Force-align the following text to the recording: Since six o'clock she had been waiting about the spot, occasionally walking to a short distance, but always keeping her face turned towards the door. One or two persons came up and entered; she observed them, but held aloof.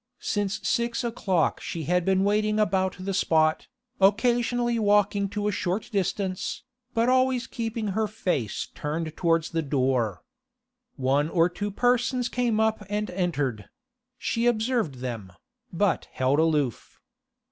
Since 0.17 0.67
six 0.67 1.03
o'clock 1.03 1.59
she 1.59 1.83
had 1.83 2.05
been 2.05 2.23
waiting 2.23 2.59
about 2.59 2.95
the 2.99 3.13
spot, 3.13 3.67
occasionally 3.99 4.79
walking 4.79 5.29
to 5.29 5.47
a 5.47 5.51
short 5.51 5.91
distance, 5.91 6.63
but 6.95 7.07
always 7.07 7.45
keeping 7.45 7.89
her 7.89 8.07
face 8.07 8.69
turned 8.73 9.15
towards 9.15 9.51
the 9.51 9.61
door. 9.61 10.23
One 10.95 11.29
or 11.29 11.49
two 11.49 11.69
persons 11.69 12.29
came 12.29 12.59
up 12.59 12.83
and 12.89 13.11
entered; 13.11 13.69
she 14.17 14.47
observed 14.47 15.01
them, 15.01 15.33
but 15.71 16.05
held 16.11 16.39
aloof. 16.39 16.99